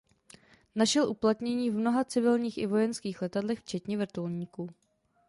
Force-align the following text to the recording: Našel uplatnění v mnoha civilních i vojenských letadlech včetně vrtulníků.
Našel 0.75 1.09
uplatnění 1.09 1.69
v 1.69 1.73
mnoha 1.73 2.03
civilních 2.03 2.57
i 2.57 2.65
vojenských 2.67 3.21
letadlech 3.21 3.59
včetně 3.61 3.97
vrtulníků. 3.97 4.69